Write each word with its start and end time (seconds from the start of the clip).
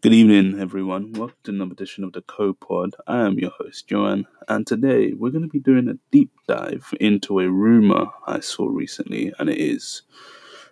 Good 0.00 0.12
evening, 0.12 0.60
everyone. 0.60 1.12
Welcome 1.14 1.36
to 1.42 1.50
another 1.50 1.72
edition 1.72 2.04
of 2.04 2.12
the 2.12 2.22
CoPod. 2.22 2.92
I 3.08 3.26
am 3.26 3.36
your 3.36 3.50
host, 3.50 3.88
Yoan, 3.88 4.26
and 4.46 4.64
today 4.64 5.12
we're 5.12 5.32
going 5.32 5.42
to 5.42 5.48
be 5.48 5.58
doing 5.58 5.88
a 5.88 5.98
deep 6.12 6.30
dive 6.46 6.94
into 7.00 7.40
a 7.40 7.50
rumor 7.50 8.06
I 8.24 8.38
saw 8.38 8.68
recently, 8.68 9.32
and 9.40 9.50
it 9.50 9.58
is 9.58 10.02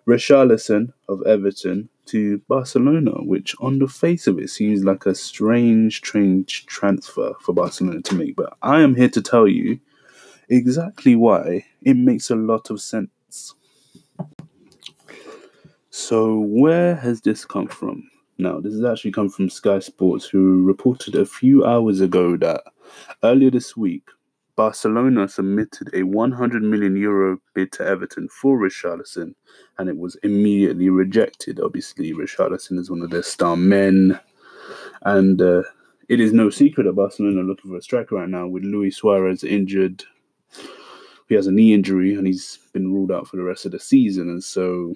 Richarlison 0.06 0.92
of 1.08 1.22
Everton 1.26 1.88
to 2.04 2.38
Barcelona, 2.46 3.14
which 3.14 3.56
on 3.58 3.80
the 3.80 3.88
face 3.88 4.28
of 4.28 4.38
it 4.38 4.48
seems 4.48 4.84
like 4.84 5.06
a 5.06 5.14
strange, 5.16 5.96
strange 5.96 6.64
transfer 6.66 7.34
for 7.40 7.52
Barcelona 7.52 8.02
to 8.02 8.14
make. 8.14 8.36
But 8.36 8.56
I 8.62 8.80
am 8.80 8.94
here 8.94 9.08
to 9.08 9.20
tell 9.20 9.48
you 9.48 9.80
exactly 10.48 11.16
why 11.16 11.66
it 11.82 11.96
makes 11.96 12.30
a 12.30 12.36
lot 12.36 12.70
of 12.70 12.80
sense. 12.80 13.54
So, 15.90 16.38
where 16.38 16.94
has 16.94 17.22
this 17.22 17.44
come 17.44 17.66
from? 17.66 18.08
Now, 18.38 18.60
this 18.60 18.74
has 18.74 18.84
actually 18.84 19.12
come 19.12 19.30
from 19.30 19.48
Sky 19.48 19.78
Sports, 19.78 20.26
who 20.26 20.62
reported 20.64 21.14
a 21.14 21.24
few 21.24 21.64
hours 21.64 22.00
ago 22.00 22.36
that 22.36 22.62
earlier 23.22 23.50
this 23.50 23.76
week, 23.76 24.08
Barcelona 24.56 25.28
submitted 25.28 25.90
a 25.94 26.02
100 26.02 26.62
million 26.62 26.96
euro 26.96 27.38
bid 27.54 27.72
to 27.72 27.86
Everton 27.86 28.28
for 28.28 28.58
Richarlison, 28.58 29.34
and 29.78 29.88
it 29.88 29.96
was 29.96 30.16
immediately 30.16 30.88
rejected. 30.88 31.60
Obviously, 31.60 32.12
Richarlison 32.12 32.78
is 32.78 32.90
one 32.90 33.02
of 33.02 33.10
their 33.10 33.22
star 33.22 33.56
men, 33.56 34.18
and 35.02 35.40
uh, 35.40 35.62
it 36.08 36.20
is 36.20 36.32
no 36.32 36.50
secret 36.50 36.84
that 36.84 36.94
Barcelona 36.94 37.40
are 37.40 37.44
looking 37.44 37.70
for 37.70 37.78
a 37.78 37.82
striker 37.82 38.16
right 38.16 38.28
now 38.28 38.46
with 38.46 38.64
Luis 38.64 38.96
Suarez 38.96 39.44
injured. 39.44 40.04
He 41.28 41.34
has 41.34 41.46
a 41.46 41.52
knee 41.52 41.74
injury 41.74 42.14
and 42.14 42.26
he's 42.26 42.58
been 42.72 42.92
ruled 42.92 43.10
out 43.10 43.26
for 43.26 43.36
the 43.36 43.42
rest 43.42 43.66
of 43.66 43.72
the 43.72 43.80
season, 43.80 44.28
and 44.28 44.42
so 44.42 44.94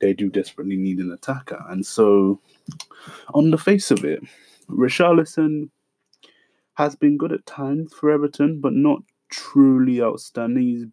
they 0.00 0.12
do 0.12 0.28
desperately 0.28 0.76
need 0.76 0.98
an 0.98 1.12
attacker. 1.12 1.62
And 1.68 1.84
so, 1.84 2.40
on 3.34 3.50
the 3.50 3.58
face 3.58 3.90
of 3.90 4.04
it, 4.04 4.22
Richarlison 4.68 5.70
has 6.74 6.96
been 6.96 7.16
good 7.16 7.32
at 7.32 7.44
times 7.46 7.92
for 7.92 8.10
Everton, 8.10 8.60
but 8.60 8.72
not 8.72 9.02
truly 9.30 10.02
outstanding. 10.02 10.62
He's 10.62 10.86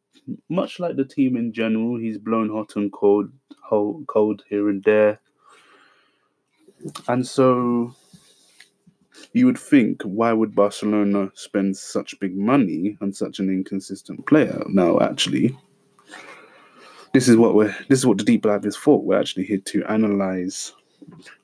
much 0.49 0.80
like 0.80 0.95
the 0.95 1.05
team 1.05 1.38
in 1.38 1.53
general. 1.53 1.97
He's 1.97 2.17
blown 2.17 2.49
hot 2.49 2.75
and 2.75 2.91
cold, 2.91 3.31
cold 4.08 4.43
here 4.49 4.69
and 4.69 4.83
there. 4.83 5.19
And 7.08 7.25
so 7.25 7.95
you 9.33 9.45
would 9.45 9.58
think, 9.58 10.02
why 10.03 10.33
would 10.33 10.55
Barcelona 10.55 11.31
spend 11.33 11.75
such 11.77 12.19
big 12.19 12.35
money 12.35 12.97
on 13.02 13.11
such 13.13 13.39
an 13.39 13.49
inconsistent 13.49 14.25
player? 14.25 14.63
Now, 14.67 14.99
actually, 14.99 15.58
this 17.13 17.27
is 17.27 17.36
what 17.36 17.55
we're 17.55 17.75
this 17.89 18.00
is 18.00 18.05
what 18.05 18.17
the 18.17 18.23
deep 18.23 18.44
dive 18.44 18.66
is 18.66 18.75
for. 18.75 19.02
We're 19.02 19.19
actually 19.19 19.45
here 19.45 19.59
to 19.59 19.83
analyze 19.86 20.73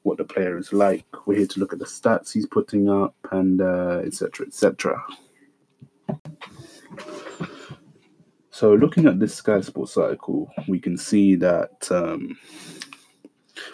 what 0.03 0.17
the 0.17 0.23
player 0.23 0.58
is 0.58 0.73
like. 0.73 1.05
We're 1.25 1.39
here 1.39 1.47
to 1.47 1.59
look 1.59 1.73
at 1.73 1.80
the 1.80 1.86
stats 1.86 2.33
he's 2.33 2.45
putting 2.47 2.89
up 2.89 3.16
and 3.31 3.61
etc. 3.61 4.45
Uh, 4.45 4.47
etc. 4.47 5.03
Et 6.09 6.16
so, 8.52 8.75
looking 8.75 9.08
at 9.08 9.20
this 9.20 9.33
Sky 9.33 9.61
Sports 9.61 9.97
article, 9.97 10.52
we 10.67 10.80
can 10.80 10.95
see 10.95 11.36
that. 11.38 11.88
Um, 11.89 12.38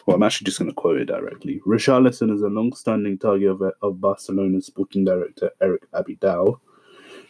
well, 0.05 0.15
I'm 0.15 0.23
actually 0.23 0.45
just 0.45 0.57
going 0.57 0.71
to 0.71 0.75
quote 0.75 1.01
it 1.01 1.05
directly. 1.05 1.59
Richarlison 1.65 2.33
is 2.33 2.41
a 2.41 2.47
long-standing 2.47 3.17
target 3.17 3.49
of, 3.49 3.61
of 3.61 3.99
Barcelona's 3.99 4.67
sporting 4.67 5.03
director 5.03 5.51
Eric 5.61 5.89
Abidal, 5.91 6.59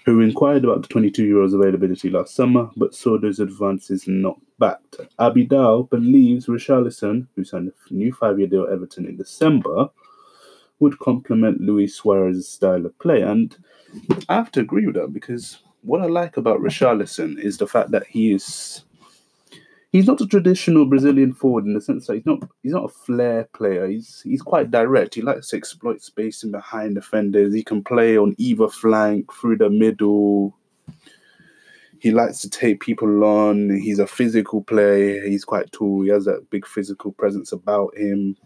who 0.10 0.22
inquired 0.22 0.64
about 0.64 0.82
the 0.82 0.88
22 0.88 1.24
year 1.24 1.40
old's 1.40 1.54
availability 1.54 2.10
last 2.10 2.34
summer 2.34 2.70
but 2.76 2.96
saw 2.96 3.20
those 3.20 3.40
advances 3.40 4.08
not 4.08 4.40
backed. 4.58 4.98
Abidal 5.20 5.90
believes 5.90 6.48
Richarlison, 6.48 7.28
who 7.36 7.44
signed 7.44 7.72
a 7.90 7.94
new 7.94 8.12
five 8.12 8.40
year 8.40 8.48
deal 8.48 8.64
at 8.64 8.72
Everton 8.72 9.06
in 9.06 9.18
December, 9.18 9.90
would 10.80 10.98
complement 11.00 11.62
Luis 11.62 11.96
Suarez's 11.96 12.48
style 12.48 12.86
of 12.86 12.98
play. 12.98 13.22
And 13.22 13.56
I 14.28 14.36
have 14.36 14.52
to 14.54 14.62
agree 14.62 14.88
with 14.88 14.96
that 14.96 15.14
because 15.14 15.60
what 15.82 16.02
I 16.02 16.08
like 16.08 16.38
about 16.38 16.60
Richarlison 16.60 17.38
is 17.38 17.58
the 17.58 17.68
fact 17.68 17.92
that 17.92 18.08
he 18.08 18.32
is 18.34 18.86
he's 19.92 20.08
not 20.08 20.22
a 20.22 20.28
traditional 20.28 20.86
Brazilian 20.86 21.34
forward 21.34 21.66
in 21.66 21.74
the 21.74 21.82
sense 21.82 22.08
that 22.08 22.16
he's 22.16 22.26
not 22.26 22.40
he's 22.64 22.74
not 22.74 22.86
a 22.86 22.90
flair 22.90 23.50
player. 23.54 23.88
He's 23.88 24.22
he's 24.22 24.42
quite 24.42 24.72
direct. 24.72 25.16
He 25.16 25.22
likes 25.22 25.50
to 25.50 25.58
exploit 25.58 26.02
space 26.02 26.44
in 26.44 26.52
behind 26.52 26.96
defenders. 26.96 27.54
He 27.54 27.64
can 27.64 27.84
play 27.84 28.18
on 28.18 28.36
either 28.38 28.70
flank, 28.70 29.34
through 29.34 29.58
the 29.58 29.70
middle. 29.70 30.56
He 32.00 32.12
likes 32.12 32.40
to 32.40 32.50
take 32.50 32.80
people 32.80 33.24
on. 33.26 33.78
He's 33.78 34.00
a 34.00 34.08
physical 34.08 34.64
player. 34.64 35.28
He's 35.28 35.44
quite 35.44 35.72
tall. 35.72 36.04
He 36.04 36.10
has 36.10 36.26
that 36.26 36.50
big 36.50 36.66
physical 36.66 37.12
presence 37.12 37.52
about 37.52 37.98
him. 37.98 38.38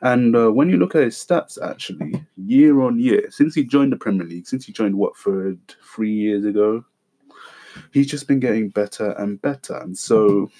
And 0.00 0.34
uh, 0.34 0.50
when 0.50 0.68
you 0.68 0.78
look 0.78 0.96
at 0.96 1.04
his 1.04 1.16
stats, 1.16 1.60
actually, 1.62 2.24
year 2.36 2.80
on 2.80 2.98
year, 2.98 3.30
since 3.30 3.54
he 3.54 3.62
joined 3.62 3.92
the 3.92 3.96
Premier 3.96 4.26
League, 4.26 4.48
since 4.48 4.64
he 4.64 4.72
joined 4.72 4.96
Watford 4.96 5.60
three 5.94 6.10
years 6.10 6.44
ago, 6.44 6.84
he's 7.92 8.06
just 8.06 8.28
been 8.28 8.40
getting 8.40 8.68
better 8.68 9.10
and 9.12 9.40
better. 9.42 9.76
And 9.76 9.96
so 9.96 10.50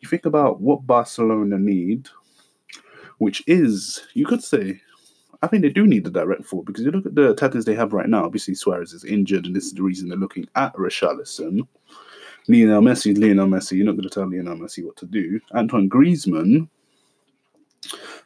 you 0.00 0.08
think 0.08 0.26
about 0.26 0.60
what 0.60 0.86
Barcelona 0.86 1.58
need, 1.58 2.08
which 3.18 3.42
is, 3.46 4.06
you 4.14 4.26
could 4.26 4.42
say, 4.42 4.80
I 5.42 5.46
think 5.46 5.62
they 5.62 5.70
do 5.70 5.86
need 5.86 6.06
a 6.06 6.10
direct 6.10 6.44
forward 6.44 6.66
because 6.66 6.84
you 6.84 6.90
look 6.90 7.06
at 7.06 7.14
the 7.14 7.30
attackers 7.30 7.64
they 7.64 7.74
have 7.74 7.92
right 7.92 8.08
now. 8.08 8.24
Obviously, 8.24 8.54
Suarez 8.54 8.92
is 8.92 9.04
injured, 9.04 9.46
and 9.46 9.54
this 9.54 9.66
is 9.66 9.74
the 9.74 9.82
reason 9.82 10.08
they're 10.08 10.18
looking 10.18 10.48
at 10.56 10.74
Richarlison. 10.74 11.66
Lionel 12.48 12.82
Messi, 12.82 13.16
Lionel 13.16 13.46
Messi. 13.46 13.76
You're 13.76 13.86
not 13.86 13.92
going 13.92 14.08
to 14.08 14.08
tell 14.08 14.28
Lionel 14.28 14.56
Messi 14.56 14.84
what 14.84 14.96
to 14.96 15.06
do. 15.06 15.40
Antoine 15.54 15.88
Griezmann 15.88 16.68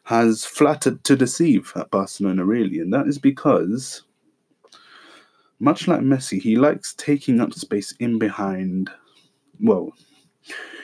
has 0.05 0.45
flattered 0.45 1.05
to 1.05 1.17
deceive 1.17 1.73
at 1.77 1.91
Barcelona, 1.91 2.45
really, 2.45 2.79
and 2.79 2.93
that 2.95 3.07
is 3.07 3.19
because 3.19 4.05
much 5.63 5.87
like 5.87 6.01
Messi, 6.01 6.43
he 6.43 6.57
likes 6.57 6.93
taking 6.95 7.41
up 7.41 7.55
space 7.55 7.93
in 8.01 8.19
behind, 8.19 8.91
well, 9.61 9.93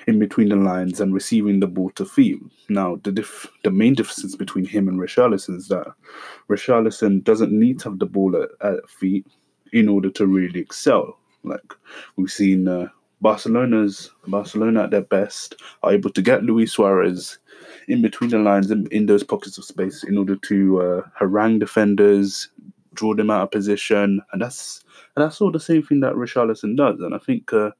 in 0.06 0.20
between 0.20 0.50
the 0.50 0.56
lines 0.56 1.00
and 1.00 1.12
receiving 1.12 1.58
the 1.58 1.66
ball 1.66 1.90
to 1.96 2.04
feet. 2.04 2.38
Now, 2.68 3.00
the 3.02 3.10
diff- 3.10 3.50
the 3.64 3.72
main 3.72 3.94
difference 3.94 4.36
between 4.36 4.64
him 4.64 4.86
and 4.86 5.00
Richarlison 5.00 5.56
is 5.56 5.66
that 5.68 5.88
Richarlison 6.48 7.24
doesn't 7.24 7.50
need 7.50 7.80
to 7.80 7.90
have 7.90 7.98
the 7.98 8.06
ball 8.06 8.36
at, 8.36 8.50
at 8.64 8.88
feet 8.88 9.26
in 9.72 9.88
order 9.88 10.10
to 10.10 10.26
really 10.26 10.60
excel. 10.60 11.18
Like 11.42 11.74
we've 12.14 12.30
seen 12.30 12.68
uh, 12.68 12.86
Barcelona's 13.20 14.12
Barcelona 14.28 14.84
at 14.84 14.92
their 14.92 15.02
best 15.02 15.56
are 15.82 15.92
able 15.92 16.10
to 16.10 16.22
get 16.22 16.44
Luis 16.44 16.72
Suarez 16.72 17.38
in 17.88 18.00
between 18.00 18.30
the 18.30 18.38
lines 18.38 18.70
in, 18.70 18.86
in 18.92 19.06
those 19.06 19.24
pockets 19.24 19.58
of 19.58 19.64
space 19.64 20.04
in 20.04 20.16
order 20.16 20.36
to 20.36 20.80
uh, 20.80 21.02
harangue 21.18 21.58
defenders, 21.58 22.50
draw 22.98 23.14
them 23.14 23.30
out 23.30 23.42
of 23.42 23.50
position, 23.50 24.20
and 24.32 24.42
that's 24.42 24.82
and 25.14 25.24
that's 25.24 25.40
all 25.40 25.52
the 25.52 25.60
same 25.60 25.82
thing 25.82 26.00
that 26.00 26.14
Richarlison 26.14 26.76
does. 26.76 27.00
And 27.00 27.14
I 27.14 27.18
think 27.18 27.52
uh, 27.52 27.70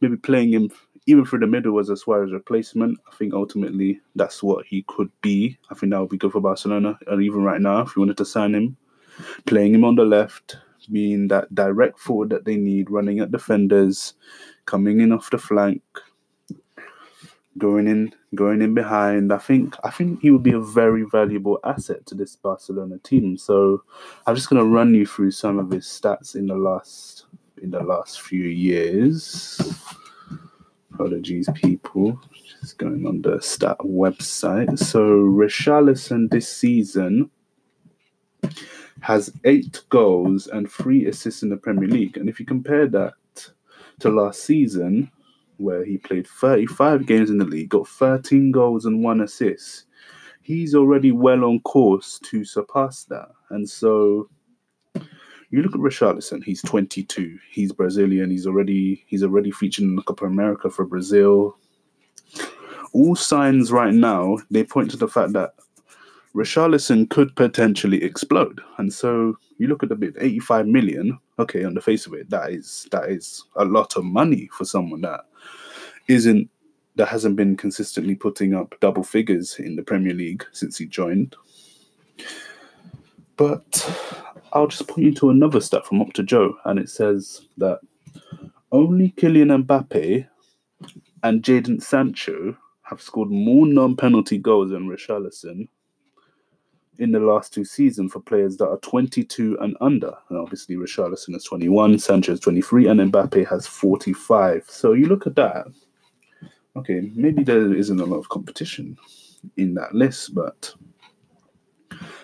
maybe 0.00 0.16
playing 0.16 0.52
him 0.52 0.70
even 1.06 1.24
through 1.24 1.40
the 1.40 1.46
middle 1.46 1.78
as 1.78 1.88
a 1.88 1.96
Suarez 1.96 2.32
replacement, 2.32 2.98
I 3.10 3.14
think 3.16 3.34
ultimately 3.34 4.00
that's 4.14 4.42
what 4.42 4.64
he 4.66 4.84
could 4.88 5.10
be. 5.20 5.58
I 5.70 5.74
think 5.74 5.92
that 5.92 6.00
would 6.00 6.10
be 6.10 6.16
good 6.16 6.32
for 6.32 6.40
Barcelona. 6.40 6.98
And 7.08 7.22
even 7.22 7.42
right 7.42 7.60
now, 7.60 7.80
if 7.80 7.94
you 7.94 8.00
wanted 8.00 8.18
to 8.18 8.24
sign 8.24 8.54
him, 8.54 8.76
playing 9.46 9.74
him 9.74 9.84
on 9.84 9.96
the 9.96 10.04
left, 10.04 10.56
being 10.90 11.28
that 11.28 11.52
direct 11.54 11.98
forward 11.98 12.30
that 12.30 12.44
they 12.44 12.56
need, 12.56 12.90
running 12.90 13.18
at 13.18 13.32
defenders, 13.32 14.14
coming 14.66 15.00
in 15.00 15.12
off 15.12 15.30
the 15.30 15.38
flank, 15.38 15.82
going 17.58 17.86
in 17.86 18.12
going 18.34 18.62
in 18.62 18.74
behind. 18.74 19.32
I 19.32 19.38
think 19.38 19.76
I 19.84 19.90
think 19.90 20.20
he 20.20 20.30
would 20.30 20.42
be 20.42 20.52
a 20.52 20.60
very 20.60 21.04
valuable 21.04 21.58
asset 21.64 22.06
to 22.06 22.14
this 22.14 22.36
Barcelona 22.36 22.98
team. 22.98 23.36
So 23.36 23.82
I'm 24.26 24.34
just 24.34 24.48
gonna 24.48 24.64
run 24.64 24.94
you 24.94 25.06
through 25.06 25.32
some 25.32 25.58
of 25.58 25.70
his 25.70 25.84
stats 25.84 26.34
in 26.34 26.46
the 26.46 26.54
last 26.54 27.26
in 27.62 27.70
the 27.70 27.82
last 27.82 28.20
few 28.20 28.44
years. 28.44 29.60
Apologies, 30.94 31.48
people. 31.54 32.20
Just 32.60 32.78
going 32.78 33.06
on 33.06 33.22
the 33.22 33.40
stat 33.40 33.78
website. 33.80 34.78
So 34.78 35.00
Richarlison 35.00 36.30
this 36.30 36.48
season 36.48 37.30
has 39.00 39.32
eight 39.44 39.82
goals 39.88 40.46
and 40.46 40.70
three 40.70 41.06
assists 41.06 41.42
in 41.42 41.48
the 41.48 41.56
Premier 41.56 41.88
League. 41.88 42.16
And 42.16 42.28
if 42.28 42.38
you 42.38 42.46
compare 42.46 42.86
that 42.88 43.14
to 44.00 44.10
last 44.10 44.44
season, 44.44 45.10
where 45.62 45.84
he 45.84 45.98
played 45.98 46.26
35 46.26 47.06
games 47.06 47.30
in 47.30 47.38
the 47.38 47.44
league, 47.44 47.70
got 47.70 47.88
13 47.88 48.52
goals 48.52 48.84
and 48.84 49.02
one 49.02 49.20
assist. 49.20 49.84
He's 50.42 50.74
already 50.74 51.12
well 51.12 51.44
on 51.44 51.60
course 51.60 52.18
to 52.24 52.44
surpass 52.44 53.04
that. 53.04 53.28
And 53.50 53.68
so 53.68 54.28
you 55.50 55.62
look 55.62 55.74
at 55.74 55.80
Richarlison, 55.80 56.42
he's 56.42 56.62
22. 56.62 57.38
He's 57.50 57.72
Brazilian. 57.72 58.30
He's 58.30 58.46
already 58.46 59.04
he's 59.06 59.22
already 59.22 59.50
featured 59.50 59.84
in 59.84 59.96
the 59.96 60.02
Copa 60.02 60.24
America 60.24 60.70
for 60.70 60.84
Brazil. 60.84 61.56
All 62.94 63.14
signs 63.14 63.70
right 63.70 63.94
now, 63.94 64.38
they 64.50 64.64
point 64.64 64.90
to 64.90 64.96
the 64.96 65.08
fact 65.08 65.32
that 65.34 65.54
Richarlison 66.34 67.08
could 67.08 67.36
potentially 67.36 68.02
explode. 68.02 68.60
And 68.78 68.92
so 68.92 69.36
you 69.58 69.68
look 69.68 69.82
at 69.82 69.90
the 69.90 69.94
bid, 69.94 70.16
85 70.18 70.66
million, 70.66 71.18
okay, 71.38 71.64
on 71.64 71.74
the 71.74 71.80
face 71.80 72.06
of 72.06 72.14
it, 72.14 72.30
that 72.30 72.50
is 72.50 72.86
that 72.90 73.10
is 73.10 73.44
a 73.56 73.64
lot 73.64 73.96
of 73.96 74.04
money 74.04 74.48
for 74.52 74.64
someone 74.64 75.00
that 75.02 75.20
isn't 76.08 76.48
that 76.96 77.08
hasn't 77.08 77.36
been 77.36 77.56
consistently 77.56 78.14
putting 78.14 78.54
up 78.54 78.74
double 78.80 79.02
figures 79.02 79.58
in 79.58 79.76
the 79.76 79.82
Premier 79.82 80.14
League 80.14 80.44
since 80.52 80.76
he 80.76 80.86
joined. 80.86 81.34
But 83.36 83.90
I'll 84.52 84.66
just 84.66 84.86
point 84.86 85.06
you 85.06 85.14
to 85.14 85.30
another 85.30 85.60
stat 85.60 85.86
from 85.86 86.00
Opta 86.00 86.24
Joe, 86.24 86.54
and 86.64 86.78
it 86.78 86.90
says 86.90 87.46
that 87.56 87.80
only 88.70 89.14
Kylian 89.16 89.64
Mbappe 89.64 90.26
and 91.22 91.42
Jadon 91.42 91.82
Sancho 91.82 92.56
have 92.82 93.00
scored 93.00 93.30
more 93.30 93.66
non-penalty 93.66 94.38
goals 94.38 94.70
than 94.70 94.88
Richarlison 94.88 95.68
in 96.98 97.12
the 97.12 97.20
last 97.20 97.52
two 97.52 97.64
seasons 97.64 98.12
for 98.12 98.20
players 98.20 98.56
that 98.58 98.68
are 98.68 98.78
22 98.78 99.58
and 99.60 99.76
under. 99.80 100.12
And 100.28 100.38
obviously, 100.38 100.76
Richarlison 100.76 101.34
is 101.34 101.44
21, 101.44 101.98
Sancho 101.98 102.32
is 102.32 102.40
23, 102.40 102.88
and 102.88 103.00
Mbappe 103.12 103.48
has 103.48 103.66
45. 103.66 104.64
So 104.68 104.92
you 104.92 105.06
look 105.06 105.26
at 105.26 105.36
that. 105.36 105.66
Okay, 106.76 107.10
maybe 107.14 107.42
there 107.44 107.74
isn't 107.74 108.00
a 108.00 108.04
lot 108.04 108.18
of 108.18 108.28
competition 108.28 108.96
in 109.56 109.74
that 109.74 109.94
list, 109.94 110.34
but 110.34 110.74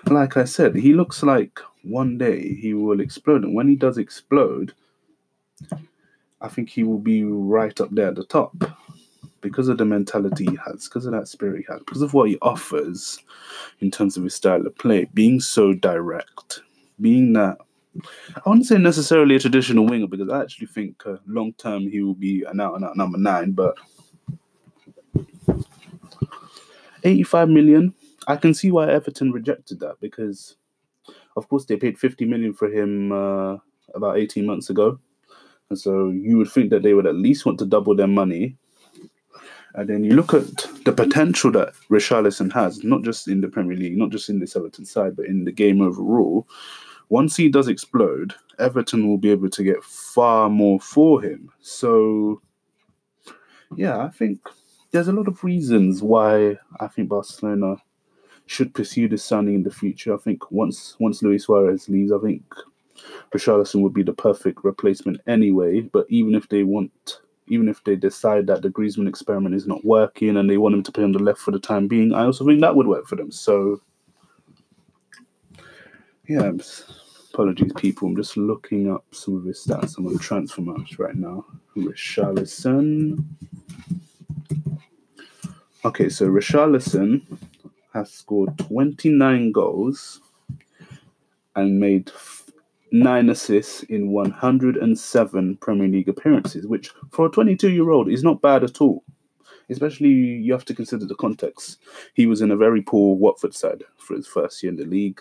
like 0.06 0.36
I 0.36 0.44
said, 0.44 0.74
he 0.74 0.94
looks 0.94 1.22
like 1.22 1.60
one 1.82 2.18
day 2.18 2.54
he 2.54 2.74
will 2.74 3.00
explode. 3.00 3.44
And 3.44 3.54
when 3.54 3.68
he 3.68 3.76
does 3.76 3.98
explode, 3.98 4.72
I 6.40 6.48
think 6.48 6.70
he 6.70 6.84
will 6.84 6.98
be 6.98 7.24
right 7.24 7.78
up 7.80 7.90
there 7.90 8.08
at 8.08 8.14
the 8.14 8.24
top 8.24 8.54
because 9.40 9.68
of 9.68 9.78
the 9.78 9.84
mentality 9.84 10.46
he 10.46 10.58
has, 10.66 10.88
because 10.88 11.06
of 11.06 11.12
that 11.12 11.28
spirit 11.28 11.58
he 11.58 11.72
has, 11.72 11.80
because 11.80 12.02
of 12.02 12.14
what 12.14 12.28
he 12.28 12.38
offers 12.42 13.18
in 13.80 13.90
terms 13.90 14.16
of 14.16 14.24
his 14.24 14.34
style 14.34 14.66
of 14.66 14.76
play, 14.78 15.08
being 15.14 15.40
so 15.40 15.72
direct, 15.72 16.60
being 17.00 17.32
that. 17.34 17.58
I 18.36 18.48
wouldn't 18.48 18.66
say 18.66 18.78
necessarily 18.78 19.34
a 19.34 19.40
traditional 19.40 19.86
winger 19.86 20.06
because 20.06 20.28
I 20.28 20.40
actually 20.40 20.68
think 20.68 21.02
uh, 21.06 21.16
long 21.26 21.52
term 21.54 21.88
he 21.88 22.02
will 22.02 22.14
be 22.14 22.44
an 22.44 22.60
out 22.60 22.74
and 22.74 22.84
out 22.84 22.96
number 22.96 23.18
nine, 23.18 23.52
but 23.52 23.76
85 27.02 27.48
million, 27.48 27.94
I 28.26 28.36
can 28.36 28.54
see 28.54 28.70
why 28.70 28.90
Everton 28.90 29.32
rejected 29.32 29.80
that 29.80 29.96
because, 30.00 30.56
of 31.36 31.48
course, 31.48 31.64
they 31.64 31.76
paid 31.76 31.98
50 31.98 32.24
million 32.26 32.52
for 32.52 32.68
him 32.68 33.12
uh, 33.12 33.56
about 33.94 34.18
18 34.18 34.46
months 34.46 34.70
ago. 34.70 34.98
And 35.70 35.78
so 35.78 36.08
you 36.08 36.38
would 36.38 36.50
think 36.50 36.70
that 36.70 36.82
they 36.82 36.94
would 36.94 37.06
at 37.06 37.14
least 37.14 37.46
want 37.46 37.58
to 37.58 37.66
double 37.66 37.94
their 37.94 38.06
money 38.06 38.56
and 39.78 39.88
then 39.88 40.02
you 40.02 40.12
look 40.12 40.34
at 40.34 40.44
the 40.84 40.92
potential 40.92 41.52
that 41.52 41.72
Richarlison 41.88 42.52
has, 42.52 42.82
not 42.82 43.02
just 43.02 43.28
in 43.28 43.40
the 43.40 43.46
Premier 43.46 43.76
League, 43.76 43.96
not 43.96 44.10
just 44.10 44.28
in 44.28 44.40
the 44.40 44.52
Everton 44.56 44.84
side, 44.84 45.14
but 45.14 45.26
in 45.26 45.44
the 45.44 45.52
game 45.52 45.80
overall. 45.80 46.48
Once 47.10 47.36
he 47.36 47.48
does 47.48 47.68
explode, 47.68 48.34
Everton 48.58 49.06
will 49.06 49.18
be 49.18 49.30
able 49.30 49.48
to 49.50 49.62
get 49.62 49.84
far 49.84 50.50
more 50.50 50.80
for 50.80 51.22
him. 51.22 51.48
So, 51.60 52.42
yeah, 53.76 53.98
I 53.98 54.08
think 54.08 54.40
there's 54.90 55.06
a 55.06 55.12
lot 55.12 55.28
of 55.28 55.44
reasons 55.44 56.02
why 56.02 56.58
I 56.80 56.88
think 56.88 57.08
Barcelona 57.08 57.76
should 58.46 58.74
pursue 58.74 59.06
this 59.06 59.24
signing 59.24 59.54
in 59.54 59.62
the 59.62 59.70
future. 59.70 60.12
I 60.12 60.18
think 60.18 60.50
once 60.50 60.96
once 60.98 61.22
Luis 61.22 61.44
Suarez 61.44 61.88
leaves, 61.88 62.10
I 62.10 62.18
think 62.18 62.42
Richarlison 63.32 63.80
would 63.82 63.94
be 63.94 64.02
the 64.02 64.12
perfect 64.12 64.64
replacement 64.64 65.20
anyway. 65.28 65.82
But 65.82 66.06
even 66.08 66.34
if 66.34 66.48
they 66.48 66.64
want 66.64 67.20
even 67.48 67.68
if 67.68 67.82
they 67.84 67.96
decide 67.96 68.46
that 68.46 68.62
the 68.62 68.70
Griezmann 68.70 69.08
experiment 69.08 69.54
is 69.54 69.66
not 69.66 69.84
working 69.84 70.36
and 70.36 70.48
they 70.48 70.56
want 70.56 70.74
him 70.74 70.82
to 70.82 70.92
play 70.92 71.04
on 71.04 71.12
the 71.12 71.18
left 71.18 71.40
for 71.40 71.50
the 71.50 71.58
time 71.58 71.88
being, 71.88 72.12
I 72.12 72.24
also 72.24 72.46
think 72.46 72.60
that 72.60 72.74
would 72.74 72.86
work 72.86 73.06
for 73.06 73.16
them. 73.16 73.30
So, 73.30 73.80
yeah, 76.28 76.52
apologies, 77.32 77.72
people. 77.74 78.08
I'm 78.08 78.16
just 78.16 78.36
looking 78.36 78.90
up 78.90 79.04
some 79.12 79.36
of 79.36 79.44
his 79.44 79.64
stats. 79.64 79.98
I'm 79.98 80.06
on 80.06 80.18
Transfermarkt 80.18 80.98
right 80.98 81.14
now. 81.14 81.44
Richarlison. 81.76 83.24
Okay, 85.84 86.08
so 86.08 86.26
Richarlison 86.26 87.22
has 87.94 88.12
scored 88.12 88.58
29 88.58 89.52
goals 89.52 90.20
and 91.56 91.78
made 91.78 92.10
nine 92.92 93.28
assists 93.30 93.82
in 93.84 94.10
107 94.10 95.56
Premier 95.56 95.88
League 95.88 96.08
appearances, 96.08 96.66
which 96.66 96.90
for 97.10 97.26
a 97.26 97.30
22 97.30 97.70
year 97.70 97.90
old 97.90 98.10
is 98.10 98.22
not 98.22 98.42
bad 98.42 98.64
at 98.64 98.80
all. 98.80 99.04
Especially, 99.70 100.08
you 100.08 100.52
have 100.52 100.64
to 100.64 100.74
consider 100.74 101.04
the 101.04 101.14
context. 101.14 101.78
He 102.14 102.26
was 102.26 102.40
in 102.40 102.50
a 102.50 102.56
very 102.56 102.80
poor 102.80 103.16
Watford 103.16 103.54
side 103.54 103.84
for 103.98 104.14
his 104.14 104.26
first 104.26 104.62
year 104.62 104.70
in 104.72 104.78
the 104.78 104.86
league, 104.86 105.20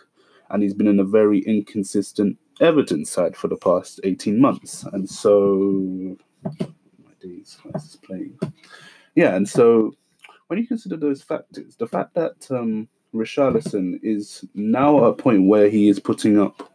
and 0.49 0.63
he's 0.63 0.73
been 0.73 0.87
in 0.87 0.99
a 0.99 1.03
very 1.03 1.39
inconsistent 1.39 2.37
Everton 2.61 3.03
side 3.03 3.35
for 3.35 3.49
the 3.49 3.57
past 3.57 3.99
18 4.03 4.39
months. 4.39 4.83
And 4.93 5.09
so, 5.09 6.15
my 6.43 7.11
days, 7.21 7.57
why 7.63 7.71
is 7.75 7.97
playing? 8.01 8.39
Yeah, 9.15 9.35
and 9.35 9.47
so 9.47 9.95
when 10.47 10.59
you 10.59 10.67
consider 10.67 10.95
those 10.95 11.21
factors, 11.21 11.75
the 11.75 11.87
fact 11.87 12.13
that 12.15 12.49
um, 12.49 12.87
Richarlison 13.13 13.99
is 14.01 14.45
now 14.53 14.97
at 14.99 15.09
a 15.09 15.13
point 15.13 15.47
where 15.47 15.69
he 15.69 15.89
is 15.89 15.99
putting 15.99 16.39
up 16.39 16.71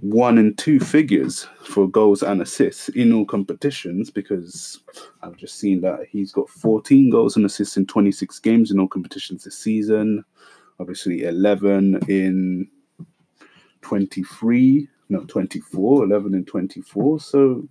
one 0.00 0.38
and 0.38 0.56
two 0.56 0.80
figures 0.80 1.46
for 1.64 1.88
goals 1.88 2.22
and 2.22 2.40
assists 2.40 2.88
in 2.90 3.12
all 3.12 3.24
competitions 3.24 4.10
because 4.10 4.80
I've 5.22 5.36
just 5.36 5.58
seen 5.58 5.80
that 5.82 6.06
he's 6.10 6.32
got 6.32 6.48
14 6.48 7.10
goals 7.10 7.36
and 7.36 7.44
assists 7.44 7.76
in 7.76 7.86
26 7.86 8.38
games 8.40 8.70
in 8.70 8.78
all 8.78 8.88
competitions 8.88 9.44
this 9.44 9.58
season. 9.58 10.24
Obviously, 10.80 11.24
11 11.24 12.00
in 12.08 12.68
23, 13.82 14.88
no, 15.08 15.24
24, 15.24 16.04
11 16.04 16.34
in 16.34 16.44
24. 16.44 17.20
So 17.20 17.68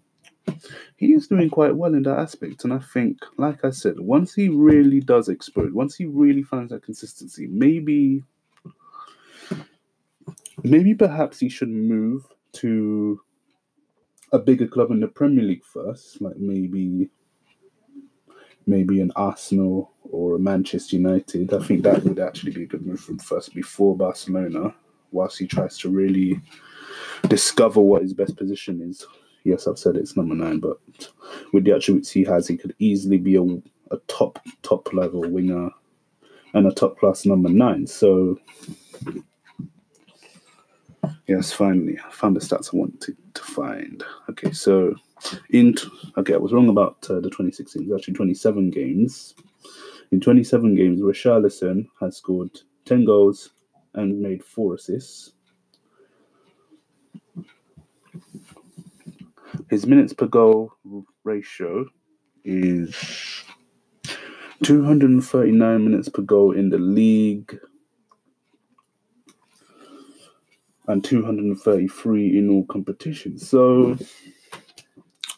he 0.97 1.13
is 1.13 1.27
doing 1.27 1.50
quite 1.50 1.75
well 1.75 1.94
in 1.94 2.03
that 2.03 2.19
aspect. 2.19 2.63
And 2.63 2.74
I 2.74 2.79
think, 2.79 3.19
like 3.38 3.63
I 3.63 3.69
said, 3.69 4.00
once 4.00 4.33
he 4.33 4.50
really 4.50 5.00
does 5.00 5.29
explode, 5.29 5.74
once 5.74 5.95
he 5.95 6.06
really 6.06 6.44
finds 6.44 6.71
that 6.71 6.83
consistency, 6.83 7.47
maybe 7.47 8.24
maybe 10.63 10.94
perhaps 10.94 11.39
he 11.39 11.50
should 11.50 11.69
move 11.69 12.25
to 12.54 13.21
a 14.31 14.39
bigger 14.39 14.68
club 14.68 14.92
in 14.92 15.00
the 15.00 15.07
Premier 15.07 15.44
League 15.44 15.63
first, 15.63 16.21
like 16.21 16.38
maybe 16.38 17.09
maybe 18.65 19.00
an 19.00 19.12
Arsenal 19.15 19.94
or 20.04 20.36
a 20.36 20.39
Manchester 20.39 20.98
United. 20.98 21.54
I 21.54 21.63
think 21.63 21.83
that 21.83 22.04
would 22.04 22.19
actually 22.19 22.51
be 22.51 22.63
a 22.63 22.68
good 22.68 22.86
move 22.86 23.00
from 23.00 23.18
first 23.18 23.56
before 23.56 23.95
Barcelona, 23.95 24.75
whilst 25.12 25.38
he 25.38 25.48
tries 25.48 25.77
to 25.80 25.89
really 25.89 26.42
discover 27.30 27.80
what 27.80 28.01
his 28.01 28.13
best 28.13 28.36
position 28.36 28.81
is. 28.81 29.06
Yes, 29.44 29.68
I've 29.68 29.80
said 29.80 29.95
it's 29.95 30.18
number 30.18 30.36
nine, 30.36 30.60
but 30.60 30.77
with 31.53 31.63
the 31.63 31.71
attributes 31.71 32.12
he 32.12 32.25
has, 32.25 32.48
he 32.48 32.57
could 32.57 32.75
easily 32.80 33.18
be 33.18 33.38
a, 33.38 33.44
a 33.92 33.98
top 34.07 34.39
top 34.63 34.94
level 34.94 35.21
winger 35.21 35.69
and 36.53 36.68
a 36.68 36.71
top 36.71 36.98
class 37.00 37.25
number 37.25 37.50
nine. 37.50 37.88
So 37.88 38.38
Yes, 41.27 41.51
finally, 41.51 42.00
I 42.05 42.10
found 42.12 42.38
the 42.38 42.39
stats 42.39 42.74
I 42.74 42.77
wanted 42.77 43.17
to 43.34 43.43
find. 43.43 44.03
Okay, 44.29 44.51
so 44.51 44.96
in 45.50 45.75
okay, 46.17 46.34
I 46.34 46.38
was 46.38 46.53
wrong 46.53 46.69
about 46.69 47.05
uh, 47.10 47.15
the 47.15 47.29
2016. 47.29 47.84
It's 47.84 47.93
actually 47.93 48.13
27 48.13 48.72
games. 48.72 49.36
In 50.12 50.22
27 50.22 50.75
games, 50.75 51.01
Richarlison 51.01 51.88
has 52.00 52.17
scored 52.17 52.57
10 52.86 53.03
goals 53.03 53.50
and 53.93 54.22
made 54.22 54.41
four 54.41 54.75
assists. 54.75 55.34
His 59.69 59.86
minutes 59.86 60.13
per 60.13 60.27
goal 60.27 60.72
ratio 61.25 61.86
is 62.46 63.43
239 64.63 65.84
minutes 65.84 66.07
per 66.07 66.22
goal 66.22 66.53
in 66.53 66.69
the 66.69 66.77
league, 66.77 67.60
and 70.88 71.03
233 71.03 72.38
in 72.38 72.50
all 72.50 72.65
competitions. 72.65 73.48
So 73.48 73.98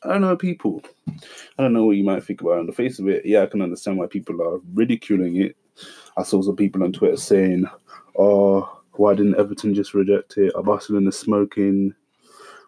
I 0.03 0.10
don't 0.10 0.22
know, 0.22 0.38
people. 0.38 0.82
I 1.08 1.63
don't 1.63 1.74
know 1.74 1.86
what 1.86 1.98
you 1.98 2.03
might 2.03 2.24
think 2.24 2.41
about 2.41 2.58
it. 2.58 2.60
On 2.60 2.65
the 2.68 2.72
face 2.72 3.00
of 3.00 3.08
it, 3.08 3.25
yeah, 3.25 3.44
I 3.44 3.48
can 3.48 3.62
understand 3.62 3.98
why 3.98 4.08
people 4.08 4.41
are 4.41 4.60
ridiculing 4.74 5.38
it. 5.38 5.58
I 6.18 6.24
saw 6.24 6.41
some 6.41 6.56
people 6.56 6.84
on 6.84 6.94
Twitter 6.94 7.18
saying, 7.18 7.65
"Oh, 8.18 8.82
why 8.94 9.13
didn't 9.13 9.38
Everton 9.38 9.74
just 9.74 9.94
reject 9.94 10.38
it? 10.38 10.56
Are 10.56 10.63
Barcelona 10.63 11.12
smoking? 11.12 11.94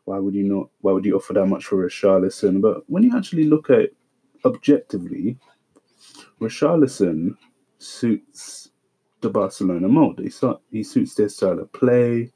Why 0.06 0.18
would 0.18 0.34
you 0.34 0.44
not? 0.44 0.70
Why 0.82 0.92
would 0.92 1.06
you 1.06 1.16
offer 1.16 1.34
that 1.34 1.46
much 1.46 1.66
for 1.66 1.86
Richarlison?" 1.86 2.62
But 2.62 2.84
when 2.90 3.04
you 3.04 3.16
actually 3.16 3.46
look 3.46 3.70
at 3.70 3.80
it 3.80 3.96
objectively, 4.44 5.38
Richarlison 6.40 7.38
suits 7.78 8.72
the 9.22 9.30
Barcelona 9.30 9.88
mold. 9.88 10.20
He, 10.20 10.32
he 10.72 10.84
suits 10.84 11.16
their 11.16 11.30
style 11.30 11.60
of 11.60 11.72
play 11.74 12.32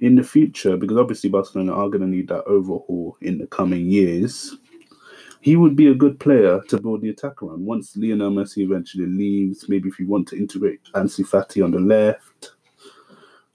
in 0.00 0.16
the 0.16 0.22
future, 0.22 0.76
because 0.76 0.96
obviously 0.96 1.30
Barcelona 1.30 1.72
are 1.72 1.88
going 1.88 2.02
to 2.02 2.06
need 2.06 2.28
that 2.28 2.44
overhaul 2.44 3.16
in 3.20 3.38
the 3.38 3.46
coming 3.46 3.90
years, 3.90 4.56
he 5.40 5.56
would 5.56 5.76
be 5.76 5.88
a 5.88 5.94
good 5.94 6.18
player 6.18 6.60
to 6.68 6.80
build 6.80 7.02
the 7.02 7.10
attack 7.10 7.42
around. 7.42 7.64
Once 7.64 7.96
Lionel 7.96 8.32
Messi 8.32 8.64
eventually 8.64 9.06
leaves, 9.06 9.68
maybe 9.68 9.88
if 9.88 10.00
you 10.00 10.06
want 10.08 10.26
to 10.28 10.36
integrate 10.36 10.80
Ansu 10.94 11.24
Fati 11.24 11.62
on 11.62 11.70
the 11.70 11.78
left, 11.78 12.52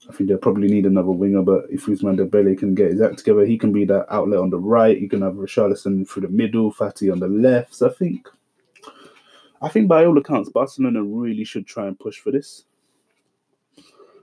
I 0.08 0.12
think 0.12 0.28
they'll 0.28 0.38
probably 0.38 0.68
need 0.68 0.86
another 0.86 1.10
winger. 1.10 1.42
But 1.42 1.66
if 1.70 1.86
Ousmane 1.86 2.18
Dembele 2.18 2.58
can 2.58 2.74
get 2.74 2.92
his 2.92 3.02
act 3.02 3.18
together, 3.18 3.44
he 3.44 3.58
can 3.58 3.72
be 3.72 3.84
that 3.84 4.06
outlet 4.08 4.40
on 4.40 4.50
the 4.50 4.58
right. 4.58 4.98
You 4.98 5.08
can 5.08 5.22
have 5.22 5.34
Richarlison 5.34 6.08
through 6.08 6.22
the 6.22 6.28
middle, 6.28 6.72
Fati 6.72 7.12
on 7.12 7.20
the 7.20 7.28
left. 7.28 7.74
So 7.74 7.88
I 7.88 7.92
think, 7.92 8.26
I 9.60 9.68
think 9.68 9.86
by 9.86 10.04
all 10.04 10.16
accounts, 10.18 10.48
Barcelona 10.48 11.02
really 11.02 11.44
should 11.44 11.66
try 11.66 11.86
and 11.86 11.98
push 11.98 12.18
for 12.18 12.32
this. 12.32 12.64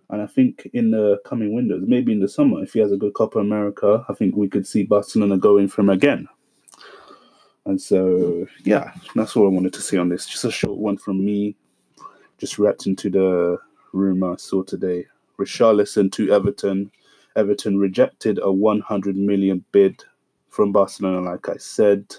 And 0.09 0.21
I 0.21 0.27
think 0.27 0.67
in 0.73 0.89
the 0.89 1.19
coming 1.23 1.53
windows, 1.53 1.83
maybe 1.85 2.11
in 2.11 2.19
the 2.19 2.27
summer, 2.27 2.63
if 2.63 2.73
he 2.73 2.79
has 2.79 2.91
a 2.91 2.97
good 2.97 3.13
Copa 3.13 3.39
America, 3.39 4.03
I 4.09 4.13
think 4.13 4.35
we 4.35 4.47
could 4.47 4.65
see 4.65 4.83
Barcelona 4.83 5.37
going 5.37 5.67
for 5.67 5.81
him 5.81 5.89
again. 5.89 6.27
And 7.65 7.79
so, 7.79 8.47
yeah, 8.63 8.91
that's 9.13 9.35
all 9.35 9.45
I 9.45 9.51
wanted 9.51 9.73
to 9.73 9.81
say 9.81 9.97
on 9.97 10.09
this. 10.09 10.25
Just 10.25 10.45
a 10.45 10.51
short 10.51 10.79
one 10.79 10.97
from 10.97 11.23
me. 11.23 11.55
Just 12.39 12.57
reacting 12.57 12.95
to 12.95 13.09
the 13.11 13.57
rumor 13.93 14.33
I 14.33 14.37
saw 14.37 14.63
today. 14.63 15.05
Richarlison 15.37 16.11
to 16.13 16.31
Everton. 16.31 16.89
Everton 17.35 17.77
rejected 17.77 18.39
a 18.41 18.51
100 18.51 19.15
million 19.15 19.63
bid 19.71 20.03
from 20.47 20.71
Barcelona, 20.71 21.21
like 21.21 21.49
I 21.49 21.57
said. 21.57 22.15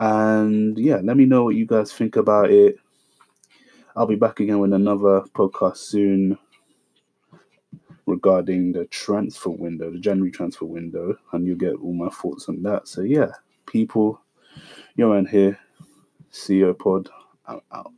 And 0.00 0.78
yeah, 0.78 1.00
let 1.02 1.18
me 1.18 1.26
know 1.26 1.44
what 1.44 1.54
you 1.54 1.66
guys 1.66 1.92
think 1.92 2.16
about 2.16 2.50
it. 2.50 2.76
I'll 3.94 4.06
be 4.06 4.16
back 4.16 4.40
again 4.40 4.58
with 4.58 4.72
another 4.72 5.20
podcast 5.34 5.76
soon 5.76 6.38
regarding 8.06 8.72
the 8.72 8.84
transfer 8.86 9.50
window, 9.50 9.90
the 9.90 9.98
January 9.98 10.30
transfer 10.30 10.64
window, 10.64 11.16
and 11.32 11.46
you'll 11.46 11.56
get 11.56 11.74
all 11.74 11.92
my 11.92 12.08
thoughts 12.08 12.48
on 12.48 12.62
that. 12.62 12.88
So 12.88 13.02
yeah, 13.02 13.32
people, 13.66 14.20
you're 14.96 15.16
in 15.16 15.26
here. 15.26 15.58
CEO 16.32 16.76
Pod, 16.78 17.10
out. 17.46 17.64
out. 17.72 17.92